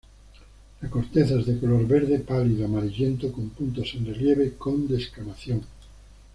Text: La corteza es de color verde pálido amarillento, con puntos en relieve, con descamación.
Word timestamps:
La 0.81 0.89
corteza 0.89 1.39
es 1.39 1.45
de 1.45 1.59
color 1.59 1.85
verde 1.85 2.17
pálido 2.17 2.65
amarillento, 2.65 3.31
con 3.31 3.49
puntos 3.49 3.93
en 3.93 4.07
relieve, 4.07 4.53
con 4.55 4.87
descamación. 4.87 5.61